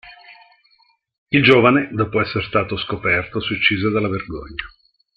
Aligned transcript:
Il 1.29 1.43
giovane, 1.43 1.89
dopo 1.91 2.19
esser 2.21 2.43
stato 2.43 2.75
scoperto, 2.75 3.39
si 3.39 3.53
uccise 3.53 3.91
dalla 3.91 4.09
vergogna. 4.09 4.65